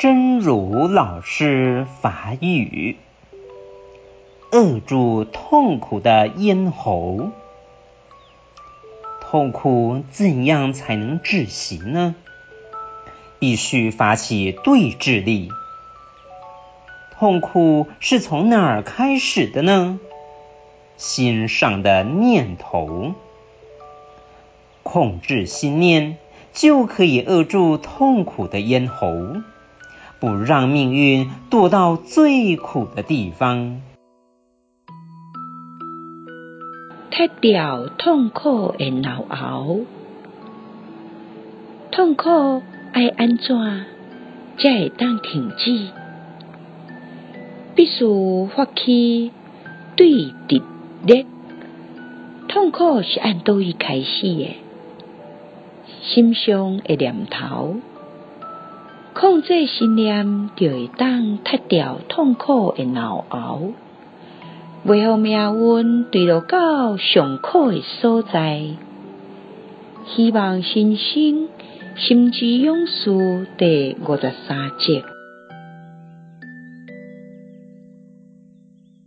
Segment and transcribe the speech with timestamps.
[0.00, 2.96] 真如老师法语，
[4.50, 7.32] 扼住痛苦的咽喉。
[9.20, 12.14] 痛苦怎样才能止息呢？
[13.38, 15.50] 必须发起对峙力。
[17.18, 20.00] 痛苦是从哪儿开始的呢？
[20.96, 23.12] 心上的念头。
[24.82, 26.16] 控制心念，
[26.54, 29.12] 就可以扼住痛苦的咽喉，
[30.20, 33.80] 不让命运堕到最苦的地方。
[37.10, 39.86] 脱掉痛苦的牢钩，
[41.90, 43.56] 痛苦爱安怎
[44.58, 45.88] 才会当停止？
[47.74, 48.04] 必须
[48.54, 49.32] 发起
[49.96, 50.62] 对敌
[51.04, 51.26] 力。
[52.48, 54.56] 痛苦是按倒位开始的？
[56.02, 57.76] 心上的念头，
[59.12, 63.72] 控制心念，就会当脱掉痛苦的牢钩。
[64.86, 68.62] 袂予命运坠落到上苦的所在。
[70.06, 71.48] 希望新生
[71.96, 75.02] 心之勇士第五十三集。